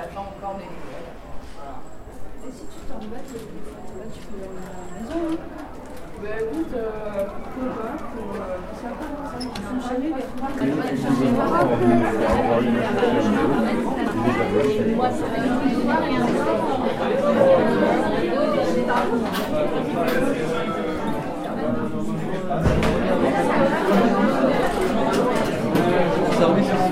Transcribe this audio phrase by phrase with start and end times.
[0.00, 5.22] j'attends encore Et si tu t'embêtes, tu peux aller à la maison.
[6.22, 6.74] Bah écoute,
[7.54, 8.34] pourquoi pour,
[8.80, 9.06] ça va,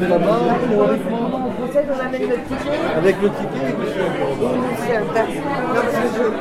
[0.09, 0.48] là-bas.
[0.71, 2.79] On procède, on amène le ticket.
[2.97, 3.69] Avec le ticket.
[3.69, 3.75] Non,
[5.83, 6.33] parce que je-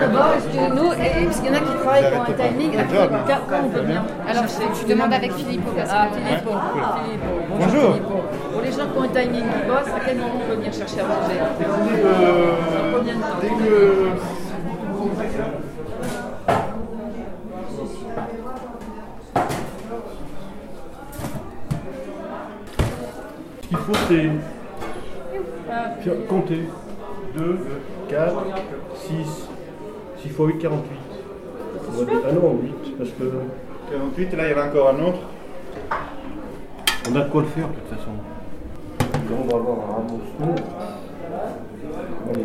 [0.00, 2.72] D'abord, est-ce que nous, et- parce qu'il y en a qui travaillent pour un timing,
[2.78, 3.10] à quel-
[3.48, 5.62] quand on peut venir Alors, je demande avec Philippe.
[5.90, 6.38] Ah, Philippe.
[6.38, 7.20] Philippe.
[7.50, 7.92] Bonjour.
[7.92, 8.06] Philippe.
[8.52, 10.72] Pour les gens qui ont un timing qui bossent, à quel moment on peut venir
[10.72, 11.38] chercher à manger
[12.96, 13.60] Combien de temps dès que
[26.28, 26.60] Compter
[27.36, 27.58] 2,
[28.08, 28.44] 4,
[28.94, 29.48] 6,
[30.18, 30.98] 6 x 8, 48.
[32.24, 33.24] Ah non, 8, parce que
[33.90, 35.18] 48, là il y avait encore un autre.
[37.10, 38.12] on a de quoi le faire de toute façon.
[39.00, 40.54] Là, on va avoir un ramassement.
[42.26, 42.44] Dans les.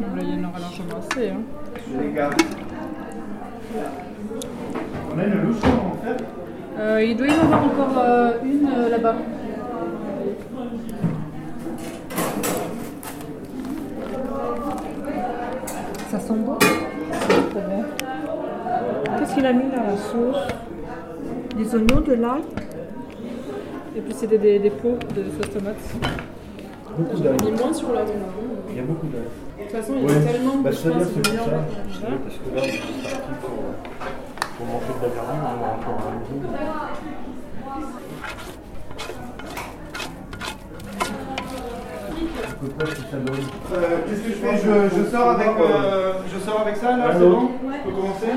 [0.00, 1.28] Là, il y en aura largement assez.
[1.28, 1.42] Hein.
[2.00, 2.30] Les gars.
[5.14, 6.24] On a une louche en fait.
[6.78, 9.14] Euh, il doit y en avoir encore euh, une euh, là-bas.
[16.10, 16.56] Ça sent bon.
[19.18, 20.42] Qu'est-ce qu'il a mis là La sauce?
[21.56, 22.42] Des oignons, de l'ail
[23.96, 25.76] Et puis c'était des, des pots de sauce tomate.
[26.98, 27.36] Beaucoup d'ail.
[27.44, 28.12] mis moins sur l'autre.
[28.70, 29.22] Il y a beaucoup d'ail.
[29.58, 31.30] De toute façon, il y Ouais, a tellement bah, c'est pour ça.
[31.30, 31.46] meilleur.
[31.46, 33.54] Ouais, Parce que là, on est parti pour,
[34.56, 36.14] pour manger de la verdure, on aura encore un.
[42.64, 47.10] Euh, Qu'est-ce que je fais je, je sors avec, euh, je sors avec ça là,
[47.12, 48.28] c'est bon Je peux commencer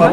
[0.00, 0.06] Euh,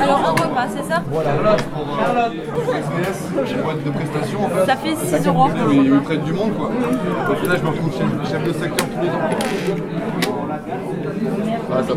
[0.00, 1.62] alors un repas, c'est ça Charlotte
[2.54, 4.64] pour SBS, j'ai boîte de prestations en fait.
[4.64, 6.70] Ça fait 6 euros pour ils prennent du monde quoi.
[7.44, 9.20] Et là je me retrouve chef, chef de secteur tous les ans.
[11.70, 11.92] Ah, ça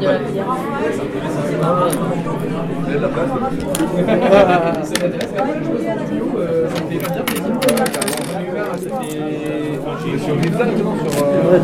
[9.01, 9.99] la place.
[10.11, 11.23] Je suis au Rizal maintenant sur.
[11.23, 11.59] euh,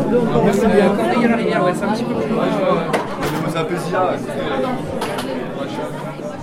[3.48, 4.10] C'est un peu Zia.
[4.18, 6.35] c'est- ouais, je-